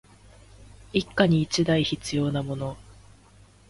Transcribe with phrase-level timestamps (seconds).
[0.93, 2.75] 一家に一台必要なもの